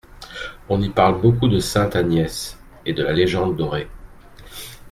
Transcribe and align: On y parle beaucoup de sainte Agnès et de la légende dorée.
On 0.67 0.81
y 0.81 0.89
parle 0.89 1.21
beaucoup 1.21 1.47
de 1.47 1.59
sainte 1.59 1.95
Agnès 1.95 2.57
et 2.87 2.93
de 2.93 3.03
la 3.03 3.13
légende 3.13 3.55
dorée. 3.55 3.87